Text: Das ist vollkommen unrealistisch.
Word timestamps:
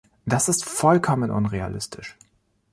Das 0.25 0.49
ist 0.49 0.65
vollkommen 0.65 1.29
unrealistisch. 1.29 2.17